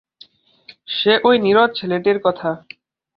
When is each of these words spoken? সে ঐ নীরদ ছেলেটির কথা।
সে 0.87 1.13
ঐ 1.23 1.31
নীরদ 1.37 1.69
ছেলেটির 1.75 2.17
কথা। 2.19 2.49